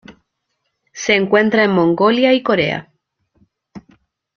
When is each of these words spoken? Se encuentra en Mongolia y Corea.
Se 0.93 1.13
encuentra 1.15 1.63
en 1.63 1.73
Mongolia 1.73 2.33
y 2.33 2.41
Corea. 2.41 2.91